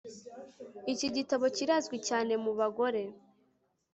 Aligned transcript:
Iki 0.93 1.07
gitabo 1.15 1.45
kirazwi 1.55 1.97
cyane 2.07 2.31
mubagore 2.43 3.01